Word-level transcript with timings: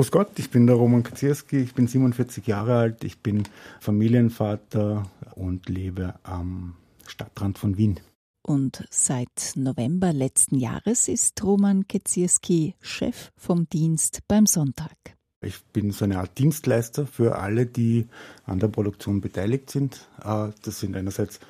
Grüß 0.00 0.12
Gott, 0.12 0.38
ich 0.38 0.48
bin 0.48 0.66
der 0.66 0.76
Roman 0.76 1.02
Kacierski, 1.02 1.58
ich 1.58 1.74
bin 1.74 1.86
47 1.86 2.46
Jahre 2.46 2.74
alt, 2.78 3.04
ich 3.04 3.18
bin 3.18 3.42
Familienvater 3.80 5.02
und 5.34 5.68
lebe 5.68 6.14
am 6.22 6.74
Stadtrand 7.06 7.58
von 7.58 7.76
Wien. 7.76 8.00
Und 8.40 8.86
seit 8.88 9.52
November 9.56 10.14
letzten 10.14 10.56
Jahres 10.56 11.06
ist 11.06 11.44
Roman 11.44 11.86
Kecierski 11.86 12.76
Chef 12.80 13.30
vom 13.36 13.68
Dienst 13.68 14.20
beim 14.26 14.46
Sonntag. 14.46 14.96
Ich 15.42 15.62
bin 15.64 15.90
so 15.90 16.06
eine 16.06 16.20
Art 16.20 16.38
Dienstleister 16.38 17.06
für 17.06 17.36
alle, 17.36 17.66
die 17.66 18.06
an 18.46 18.58
der 18.58 18.68
Produktion 18.68 19.20
beteiligt 19.20 19.68
sind. 19.68 20.08
Äh, 20.24 20.48
das 20.62 20.80
sind 20.80 20.96
einerseits 20.96 21.40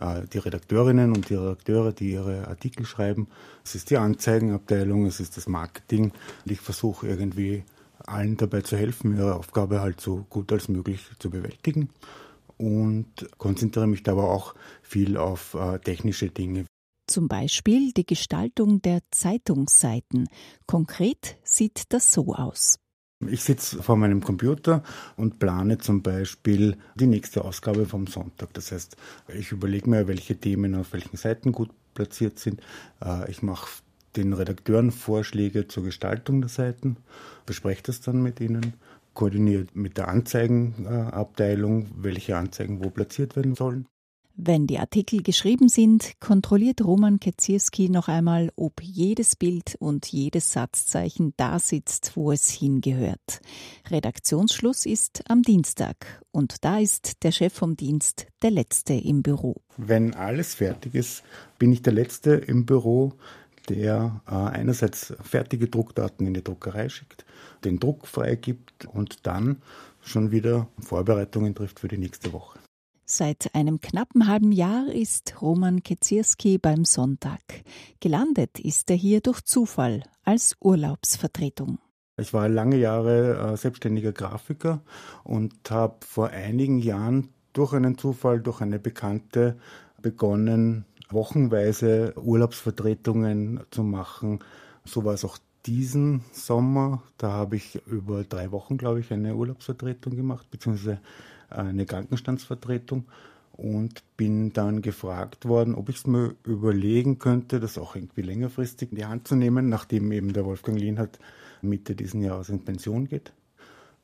äh, 0.00 0.22
die 0.32 0.38
Redakteurinnen 0.38 1.12
und 1.14 1.28
die 1.28 1.34
Redakteure, 1.34 1.92
die 1.92 2.12
ihre 2.12 2.48
Artikel 2.48 2.86
schreiben. 2.86 3.28
Es 3.66 3.74
ist 3.74 3.90
die 3.90 3.98
Anzeigenabteilung, 3.98 5.04
es 5.04 5.20
ist 5.20 5.36
das 5.36 5.46
Marketing. 5.46 6.04
Und 6.46 6.52
ich 6.52 6.62
versuche 6.62 7.06
irgendwie 7.06 7.64
allen 8.08 8.36
dabei 8.36 8.62
zu 8.62 8.76
helfen, 8.76 9.16
ihre 9.16 9.34
Aufgabe 9.34 9.80
halt 9.80 10.00
so 10.00 10.26
gut 10.28 10.52
als 10.52 10.68
möglich 10.68 11.00
zu 11.18 11.30
bewältigen 11.30 11.90
und 12.56 13.06
konzentriere 13.38 13.86
mich 13.86 14.02
dabei 14.02 14.22
auch 14.22 14.54
viel 14.82 15.16
auf 15.16 15.54
äh, 15.54 15.78
technische 15.78 16.28
Dinge. 16.28 16.64
Zum 17.06 17.26
Beispiel 17.26 17.92
die 17.92 18.04
Gestaltung 18.04 18.82
der 18.82 19.00
Zeitungsseiten. 19.10 20.28
Konkret 20.66 21.38
sieht 21.42 21.84
das 21.88 22.12
so 22.12 22.34
aus. 22.34 22.78
Ich 23.26 23.42
sitze 23.42 23.82
vor 23.82 23.96
meinem 23.96 24.22
Computer 24.22 24.82
und 25.16 25.38
plane 25.38 25.78
zum 25.78 26.02
Beispiel 26.02 26.76
die 26.94 27.06
nächste 27.06 27.44
Ausgabe 27.44 27.86
vom 27.86 28.06
Sonntag. 28.06 28.52
Das 28.54 28.70
heißt, 28.70 28.96
ich 29.34 29.50
überlege 29.50 29.90
mir, 29.90 30.06
welche 30.06 30.36
Themen 30.36 30.74
auf 30.74 30.92
welchen 30.92 31.16
Seiten 31.16 31.50
gut 31.50 31.70
platziert 31.94 32.38
sind. 32.38 32.60
Äh, 33.02 33.28
ich 33.30 33.42
mache 33.42 33.68
den 34.22 34.32
Redakteuren 34.32 34.90
Vorschläge 34.90 35.68
zur 35.68 35.84
Gestaltung 35.84 36.40
der 36.40 36.50
Seiten, 36.50 36.96
bespreche 37.46 37.82
das 37.84 38.00
dann 38.00 38.22
mit 38.22 38.40
ihnen, 38.40 38.74
koordiniere 39.14 39.66
mit 39.74 39.96
der 39.96 40.08
Anzeigenabteilung, 40.08 41.86
welche 41.96 42.36
Anzeigen 42.36 42.84
wo 42.84 42.90
platziert 42.90 43.36
werden 43.36 43.54
sollen. 43.54 43.86
Wenn 44.40 44.68
die 44.68 44.78
Artikel 44.78 45.24
geschrieben 45.24 45.68
sind, 45.68 46.12
kontrolliert 46.20 46.84
Roman 46.84 47.18
Kecierski 47.18 47.88
noch 47.88 48.06
einmal, 48.06 48.52
ob 48.54 48.80
jedes 48.80 49.34
Bild 49.34 49.74
und 49.80 50.06
jedes 50.06 50.52
Satzzeichen 50.52 51.34
da 51.36 51.58
sitzt, 51.58 52.12
wo 52.14 52.30
es 52.30 52.48
hingehört. 52.48 53.40
Redaktionsschluss 53.90 54.86
ist 54.86 55.28
am 55.28 55.42
Dienstag 55.42 56.22
und 56.30 56.64
da 56.64 56.78
ist 56.78 57.24
der 57.24 57.32
Chef 57.32 57.52
vom 57.52 57.76
Dienst 57.76 58.28
der 58.40 58.52
Letzte 58.52 58.94
im 58.94 59.24
Büro. 59.24 59.56
Wenn 59.76 60.14
alles 60.14 60.54
fertig 60.54 60.94
ist, 60.94 61.24
bin 61.58 61.72
ich 61.72 61.82
der 61.82 61.94
Letzte 61.94 62.34
im 62.34 62.64
Büro, 62.64 63.14
der 63.68 64.20
äh, 64.26 64.34
einerseits 64.34 65.14
fertige 65.22 65.68
Druckdaten 65.68 66.26
in 66.26 66.34
die 66.34 66.44
Druckerei 66.44 66.88
schickt, 66.88 67.24
den 67.64 67.78
Druck 67.78 68.06
freigibt 68.06 68.86
und 68.86 69.26
dann 69.26 69.62
schon 70.00 70.30
wieder 70.30 70.68
Vorbereitungen 70.78 71.54
trifft 71.54 71.80
für 71.80 71.88
die 71.88 71.98
nächste 71.98 72.32
Woche. 72.32 72.58
Seit 73.04 73.54
einem 73.54 73.80
knappen 73.80 74.26
halben 74.28 74.52
Jahr 74.52 74.86
ist 74.92 75.40
Roman 75.40 75.82
Kecierski 75.82 76.58
beim 76.58 76.84
Sonntag. 76.84 77.40
Gelandet 78.00 78.60
ist 78.60 78.90
er 78.90 78.96
hier 78.96 79.22
durch 79.22 79.40
Zufall 79.40 80.02
als 80.24 80.56
Urlaubsvertretung. 80.60 81.78
Ich 82.18 82.34
war 82.34 82.48
lange 82.48 82.76
Jahre 82.76 83.52
äh, 83.52 83.56
selbstständiger 83.56 84.12
Grafiker 84.12 84.82
und 85.24 85.54
habe 85.70 86.04
vor 86.04 86.28
einigen 86.28 86.80
Jahren 86.80 87.28
durch 87.54 87.72
einen 87.72 87.96
Zufall, 87.96 88.40
durch 88.40 88.60
eine 88.60 88.78
Bekannte 88.78 89.56
begonnen, 90.02 90.84
wochenweise 91.10 92.14
Urlaubsvertretungen 92.16 93.60
zu 93.70 93.82
machen. 93.82 94.40
So 94.84 95.04
war 95.04 95.14
es 95.14 95.24
auch 95.24 95.38
diesen 95.66 96.22
Sommer. 96.32 97.02
Da 97.18 97.30
habe 97.30 97.56
ich 97.56 97.80
über 97.86 98.24
drei 98.24 98.52
Wochen, 98.52 98.78
glaube 98.78 99.00
ich, 99.00 99.12
eine 99.12 99.34
Urlaubsvertretung 99.34 100.16
gemacht, 100.16 100.50
beziehungsweise 100.50 101.00
eine 101.50 101.86
Krankenstandsvertretung 101.86 103.06
und 103.52 104.04
bin 104.16 104.52
dann 104.52 104.82
gefragt 104.82 105.46
worden, 105.46 105.74
ob 105.74 105.88
ich 105.88 105.96
es 105.96 106.06
mir 106.06 106.36
überlegen 106.44 107.18
könnte, 107.18 107.58
das 107.58 107.76
auch 107.76 107.96
irgendwie 107.96 108.22
längerfristig 108.22 108.92
in 108.92 108.96
die 108.96 109.06
Hand 109.06 109.26
zu 109.26 109.34
nehmen, 109.34 109.68
nachdem 109.68 110.12
eben 110.12 110.32
der 110.32 110.44
Wolfgang 110.44 110.78
Lienhardt 110.78 111.18
Mitte 111.60 111.96
diesen 111.96 112.22
Jahres 112.22 112.50
in 112.50 112.64
Pension 112.64 113.08
geht. 113.08 113.32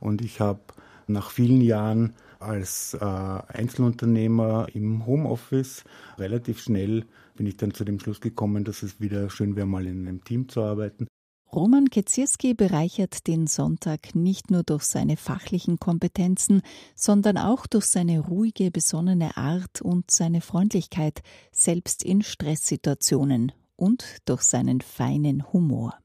Und 0.00 0.20
ich 0.20 0.40
habe 0.40 0.60
nach 1.08 1.30
vielen 1.30 1.60
Jahren 1.60 2.14
als 2.38 2.94
äh, 2.94 2.98
Einzelunternehmer 2.98 4.68
im 4.72 5.06
Homeoffice 5.06 5.84
relativ 6.18 6.60
schnell 6.60 7.04
bin 7.36 7.46
ich 7.46 7.56
dann 7.56 7.72
zu 7.72 7.84
dem 7.84 8.00
Schluss 8.00 8.20
gekommen, 8.20 8.64
dass 8.64 8.82
es 8.82 9.00
wieder 9.00 9.30
schön 9.30 9.56
wäre, 9.56 9.66
mal 9.66 9.86
in 9.86 10.08
einem 10.08 10.24
Team 10.24 10.48
zu 10.48 10.62
arbeiten. 10.62 11.06
Roman 11.52 11.88
Kecierski 11.88 12.54
bereichert 12.54 13.26
den 13.26 13.46
Sonntag 13.46 14.14
nicht 14.14 14.50
nur 14.50 14.62
durch 14.62 14.82
seine 14.82 15.16
fachlichen 15.16 15.78
Kompetenzen, 15.78 16.60
sondern 16.94 17.38
auch 17.38 17.66
durch 17.66 17.86
seine 17.86 18.18
ruhige, 18.18 18.70
besonnene 18.70 19.36
Art 19.36 19.80
und 19.80 20.10
seine 20.10 20.40
Freundlichkeit, 20.40 21.22
selbst 21.52 22.02
in 22.02 22.22
Stresssituationen 22.22 23.52
und 23.76 24.04
durch 24.24 24.42
seinen 24.42 24.80
feinen 24.80 25.52
Humor. 25.52 25.96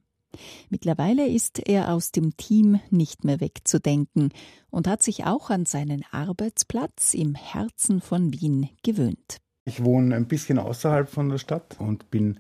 Mittlerweile 0.70 1.28
ist 1.28 1.60
er 1.60 1.94
aus 1.94 2.12
dem 2.12 2.38
Team 2.38 2.80
nicht 2.90 3.24
mehr 3.24 3.40
wegzudenken 3.40 4.30
und 4.70 4.88
hat 4.88 5.04
sich 5.04 5.26
auch 5.26 5.50
an 5.50 5.66
seinen 5.66 6.04
Arbeitsplatz 6.12 7.14
im 7.14 7.36
Herzen 7.36 8.02
von 8.02 8.34
Wien 8.34 8.70
gewöhnt. 8.84 9.42
Ich 9.64 9.84
wohne 9.84 10.16
ein 10.16 10.28
bisschen 10.28 10.58
außerhalb 10.58 11.08
von 11.08 11.30
der 11.30 11.38
Stadt 11.38 11.76
und 11.78 12.10
bin 12.10 12.40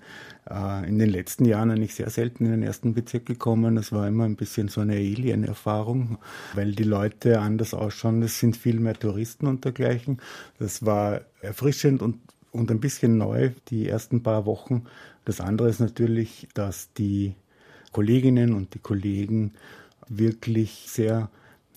äh, 0.49 0.87
in 0.89 0.97
den 0.97 1.09
letzten 1.09 1.45
Jahren 1.45 1.69
eigentlich 1.69 1.93
sehr 1.93 2.09
selten 2.09 2.45
in 2.45 2.51
den 2.51 2.63
ersten 2.63 2.95
Bezirk 2.95 3.27
gekommen. 3.27 3.75
Das 3.75 3.91
war 3.91 4.07
immer 4.07 4.25
ein 4.25 4.35
bisschen 4.35 4.69
so 4.69 4.81
eine 4.81 4.95
Alien-Erfahrung, 4.95 6.17
weil 6.55 6.71
die 6.71 6.83
Leute 6.83 7.39
anders 7.39 7.75
ausschauen. 7.75 8.23
Es 8.23 8.39
sind 8.39 8.57
viel 8.57 8.79
mehr 8.79 8.95
Touristen 8.95 9.45
und 9.45 9.65
dergleichen. 9.65 10.19
Das 10.57 10.83
war 10.83 11.21
erfrischend 11.41 12.01
und, 12.01 12.17
und 12.51 12.71
ein 12.71 12.79
bisschen 12.79 13.17
neu 13.17 13.51
die 13.67 13.87
ersten 13.87 14.23
paar 14.23 14.47
Wochen. 14.47 14.85
Das 15.23 15.41
andere 15.41 15.69
ist 15.69 15.79
natürlich, 15.79 16.47
dass 16.55 16.91
die 16.93 17.35
Kolleginnen 17.91 18.53
und 18.53 18.73
die 18.73 18.79
Kollegen 18.79 19.53
wirklich 20.07 20.85
sehr 20.87 21.29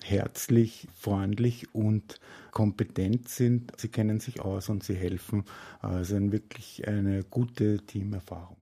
herzlich, 0.03 0.87
freundlich 0.93 1.73
und 1.73 2.19
kompetent 2.51 3.27
sind. 3.29 3.71
Sie 3.77 3.89
kennen 3.89 4.19
sich 4.19 4.41
aus 4.41 4.69
und 4.69 4.83
sie 4.83 4.95
helfen. 4.95 5.45
Also 5.81 6.31
wirklich 6.31 6.87
eine 6.87 7.23
gute 7.23 7.79
Teamerfahrung. 7.79 8.57